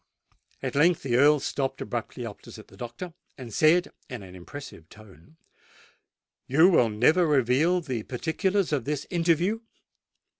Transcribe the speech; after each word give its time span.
At 0.63 0.73
length 0.73 1.03
the 1.03 1.15
Earl 1.15 1.39
stopped 1.39 1.79
abruptly 1.79 2.25
opposite 2.25 2.69
the 2.69 2.75
doctor, 2.75 3.13
and 3.37 3.53
said 3.53 3.91
in 4.09 4.23
an 4.23 4.33
impressive 4.33 4.89
tone, 4.89 5.37
"You 6.47 6.69
will 6.69 6.89
never 6.89 7.27
reveal 7.27 7.81
the 7.81 8.01
particulars 8.01 8.73
of 8.73 8.85
this 8.85 9.05
interview?" 9.11 9.59